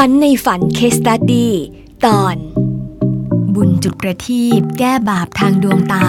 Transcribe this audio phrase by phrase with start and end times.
[0.00, 1.52] ฝันในฝันเคสตัดดี้
[2.06, 2.36] ตอน
[3.54, 6.06] บุญจุดประทีปแก้บาปทางดวงตา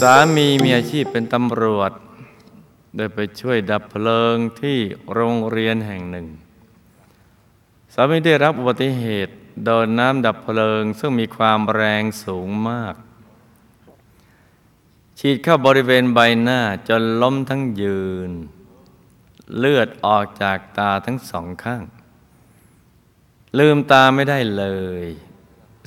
[0.00, 1.92] สามีมีอาชีพเป็นตำรวจ
[2.96, 4.78] ได้ไปช่วยดับเพลิงที่
[5.12, 6.26] โรงเรียนแห่งหนึ่ง
[7.94, 9.32] สามีได้รับอุบัติเหตุ
[9.64, 12.94] โดนน้ำดับเพลิง ซึ่งมีความแรงสูงมาก
[15.18, 18.32] ฉีดเข้าบริเวณใบหน้าจนล้มทั้งยืน
[19.58, 21.82] เลือดออกจากตาทั้งสองข้าง
[23.58, 24.64] ลืมตาไม่ได้เล
[25.02, 25.04] ย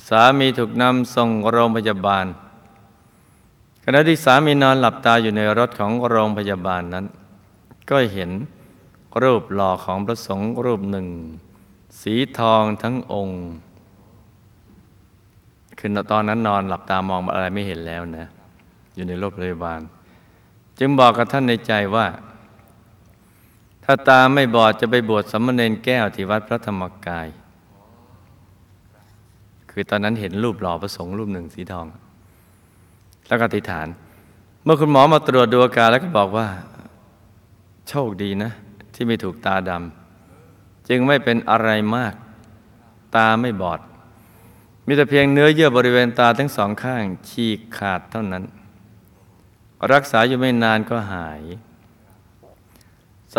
[0.08, 2.26] สามีถูกนำส่งโรงพยาบาล
[3.84, 7.06] ขณะที่สามีนอนหลับตาอยู่ในรถของโรงพยาบาลนั้น
[7.90, 8.30] ก็เห็น
[9.22, 11.06] รูปหล่อของพระสงฆ์รูปหนึ่ง
[12.00, 13.40] สีทองทั้งองค์
[15.78, 18.26] คือตอนนั้นนอนหลับตามองอะไรไม่เห็นแล้วนะ
[18.94, 19.80] อยู่ในโรงพยาบาล
[20.78, 22.06] จึงบอกกับท่านในใจว่า
[23.88, 27.28] ถ้าตาไม่บอดจะไปบวชสมณเณรแก้วที่วัดพระธรรมกาย
[29.70, 31.86] คือตอนนั้นเห็นรูปหล่อพระสงฆ์รูปหนึ่งสีทอง
[33.28, 33.88] แล้วก็อธิฐาน
[34.64, 36.48] เมื่อคุณหมอมาตรวจดูอาการแล้วก็บอกว่า
[37.88, 38.50] โชคดีนะ
[38.94, 42.14] ที่ไม่ถูกตาดำจึงไม่เป็นอะไรมาก
[43.16, 43.80] ตาไม่บอด
[44.86, 48.44] มีแต่เพียงเนื้อเยื่อบริเวณตาทั้งสองข้างฉีกขาดเท่านั้น
[49.92, 51.42] รักษาอยู่ไม่นานก็หาย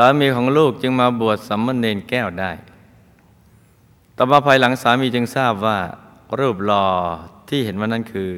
[0.03, 2.51] ามีของลูกจึงมาบวชสัมมเนรแก้วได้
[4.17, 5.77] ต่อมาภายหลังสามีจึงทราบว่า
[6.39, 6.85] รูปหล่อ
[7.49, 8.31] ที่เห็นว่านั้นคือ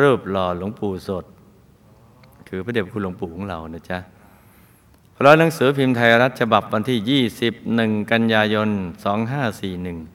[0.00, 1.24] รูปหล่อหลวงปู่สด
[2.48, 3.98] คือพระเดชคุณหลวงปู่ของเรานะจ๊ะ
[5.14, 8.68] เพราะหนังสือพิมพ์ไทยรัฐฉบับวันที่ 21 กันยายน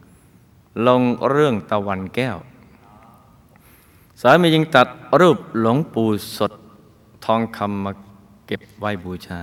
[0.10, 2.38] 2541 ลงเรื่องตะวันแก้ว
[4.22, 4.88] สามีจึงตัด
[5.20, 6.52] รูปหลวงปู่สด
[7.26, 7.92] ทองคำมา
[8.48, 9.42] เก็บไว้บูชา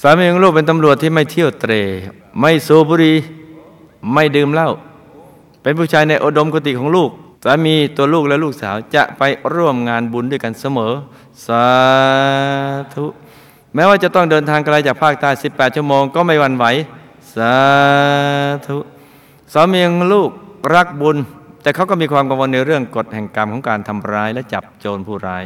[0.00, 1.72] สามีของลูกเป็นตำรวจที่ไม่เที่ยวเตร
[2.40, 3.16] ไม่สูบบุหรี่
[4.12, 4.70] ไม่ดื่มเหล้า
[5.62, 7.10] เป็นผู้ชายในอุดมคติของลูก
[7.44, 9.22] สามีตัวลูกและลูกสาวจะไป
[9.54, 10.92] ร่วมงานบุญด้วยกันเสมอ
[11.46, 11.66] สา
[12.94, 13.06] ธุ
[13.74, 16.64] แม้ว่าจะต้องเดินทางไกลจากภาคใต้ 18 ชั่วโมงก็ไม่หวั่นไหว
[17.34, 17.54] สา
[18.66, 18.78] ธุ
[19.52, 20.30] สามีของลูก
[20.74, 21.16] รักบุญ
[21.62, 25.44] แต่เขาก็มีความกังวลในเรื่องกฎแห่งกรรมของการทำร้ายและจับโจรผู้ร้าย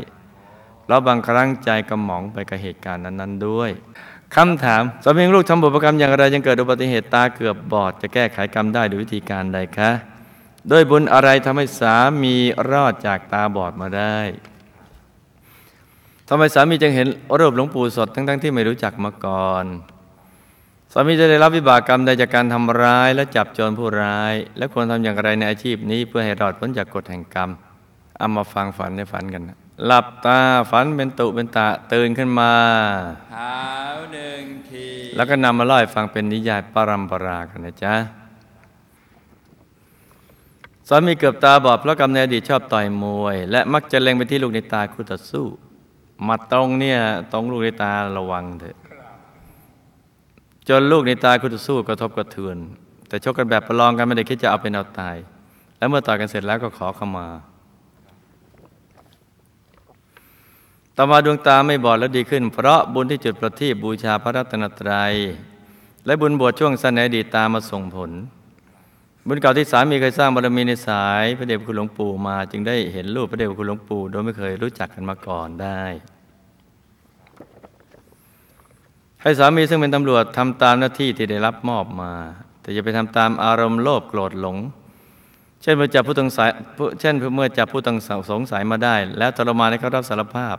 [0.88, 3.70] แล้วบางครั้งใจกระหม่อมไปกับเหตุการณ์นั้น ๆ ด้วย
[4.36, 9.90] คำถามสามีลูกทำบุพกรรมอย่างไรยังเกิดอุบัติเหตุตาเกือบบอด จะแก้ไขกรรมได้ด้วยวิธีการใดคะ
[10.70, 12.34] ด้วยบุญอะไรทำให้สามี
[12.70, 14.18] รอดจากตาบอดมาได้
[16.28, 19.64] ทำไมสามีจึงเห็นรูปหลวงปู่สดทั้งๆทที่ไม่รู้จักมาก่อน
[20.92, 27.50] สามีจะได้รับวิบากกรรมใดจากการทำร้ายและจับโจรผู้ร้าย และควรทำอย่างไรในอาชีพนี้เพื่อให้รอดพ้นจากกฎแห่งกรรม
[28.18, 30.38] เอามาฟังฝันในฝันกันนะ หลับตา
[30.70, 32.52] ฝันเป็นตุเป็นตะตื่นขึ้นมา
[33.34, 33.54] หา
[33.94, 37.94] วหนึ่งทีแล้วก็นำมาเล่าให้ฟังเป็นนิยายปรัมปรากันนะจ๊ะ
[40.88, 45.46] สามีเกือบตาบอดเพราะกำเนิดอดีตชอบต่อยมวย และมักจะเล็งไปที่ลูกในตาคู่ต่อสู้
[46.26, 46.98] มาตรงเนี่ย
[47.32, 48.76] ตรงลูกในตาระวังเถอะ
[50.68, 52.56] จนลูกในตาคู่ต่อสู้กระทบกระเทือน
[53.08, 55.16] แต่ชกกันแบบประลองกันไม่ได้คิดจะเอาเป็นเอาตาย
[55.78, 57.26] แล้วเมื่อต่อยกันเสร็จแล้วก็ขอเข้ามา
[61.00, 65.14] ต่อมาดวงตาไม่บอดแล้วดีขึ้น เพราะบุญที่จุดประทีปบูชาพระรัตนตรัย
[66.06, 68.10] และบุญบวชช่วงสั้นในอดีตตามมาส่งผล
[69.26, 75.82] บุญเก่าที่สามีเคยสร้างบารมีในสายพระเดชคุณหลวงปู่มา จึงได้เห็นรูปพระเดชคุณหลวงปู่โดยไม่เคยรู้จักกันมาก่อนได้
[79.22, 82.12] ให้สามีซึ่งเป็นตำรวจทำตามหน้าที่ที่ได้รับมอบมา
[82.60, 84.56] แต่อย่าไปทำตามอารมณ์โลภโกรธหลง
[85.62, 86.50] เช่นเมื่อจับผู้ต้องสาย
[87.00, 87.98] เช่นเมื่อจับผู้ต้อง
[88.30, 90.58] สงสัยมาได้ แล้วทรมานให้เขารับสารภาพ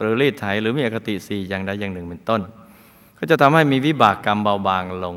[0.00, 2.40] หรือรีดไถหรือมีอคติสี่อย่างใดอย่างหนึ่งเป็นต้น
[3.18, 5.16] ก็จะทำให้มีวิบากกรรมเบาบางลง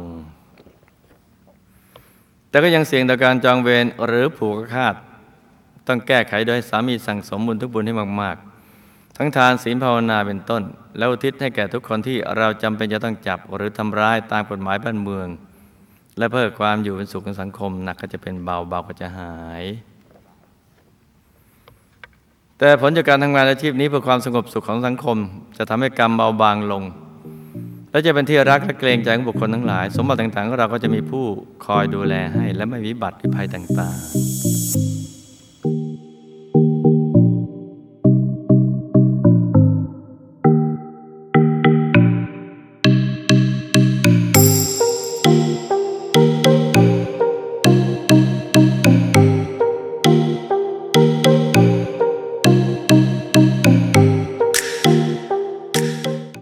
[2.49, 4.95] แต่ก็ยังเสี่ยงต่อการจองเวรหรือผูกขาด
[5.87, 10.63] ต้องแก้ไขโดยสามีสั่งสมบุญทุกบุญให้มาก ๆ ทั้งทานศีลภาวนาเป็นต้น
[10.97, 15.28] แล้วอุทิศให้แก่ทุกคนที่เราจำเป็นจะต้องจับหรือทำร้ายตามกฎหมายบ้านเมือง
[16.17, 19.63] และเพื่อความอยู่เป็นสุขของสังคมหนักก็จะเป็นเบาเบาก็จะหาย
[22.59, 25.17] แต่ผลจากการทำงานอาชีพนี้เพื่อความสงบสุขของสังคม
[25.57, 26.83] จะทำให้กรรมเบาบางลง
[27.91, 31.25] และจะเป็นที่รักและเกรงใจของบุคคลทั้งหลาย สมบัติต่างๆของเราก็จะมีผู้
[31.65, 34.36] คอยดูแลให้ และไม่วิบัติภัยต่าง ๆ